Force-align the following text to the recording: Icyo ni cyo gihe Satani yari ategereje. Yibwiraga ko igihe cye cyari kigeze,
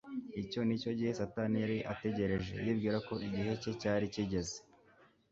Icyo 0.41 0.59
ni 0.63 0.75
cyo 0.81 0.91
gihe 0.97 1.11
Satani 1.19 1.55
yari 1.63 1.77
ategereje. 1.93 2.53
Yibwiraga 2.65 3.05
ko 3.07 3.13
igihe 3.27 3.51
cye 3.61 3.71
cyari 3.81 4.05
kigeze, 4.13 4.57